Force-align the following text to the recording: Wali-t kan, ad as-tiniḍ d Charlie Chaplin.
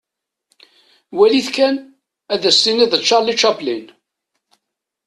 Wali-t 1.15 1.49
kan, 1.55 1.75
ad 2.33 2.41
as-tiniḍ 2.49 2.89
d 2.97 3.01
Charlie 3.07 3.37
Chaplin. 3.41 3.85